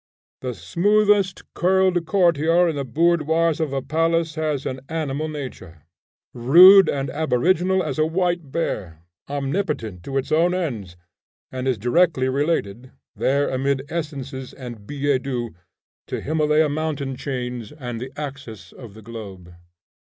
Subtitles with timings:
[0.41, 5.83] The smoothest curled courtier in the boudoirs of a palace has an animal nature,
[6.33, 10.97] rude and aboriginal as a white bear, omnipotent to its own ends,
[11.51, 15.53] and is directly related, there amid essences and billetsdoux,
[16.07, 19.53] to Himmaleh mountain chains and the axis of the globe.